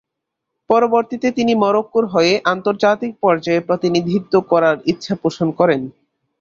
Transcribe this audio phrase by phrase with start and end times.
[0.69, 5.81] পরবর্তীতে তিনি মরক্কোর হয়ে আন্তর্জাতিক পর্যায়ে প্রতিনিধিত্ব করার ইচ্ছা পোষণ করেন।